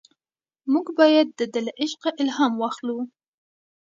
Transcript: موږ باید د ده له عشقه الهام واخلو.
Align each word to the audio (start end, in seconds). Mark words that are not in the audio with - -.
موږ 0.71 0.87
باید 0.99 1.27
د 1.39 1.41
ده 1.53 1.59
له 1.65 1.71
عشقه 1.81 2.09
الهام 2.21 2.53
واخلو. 2.57 2.99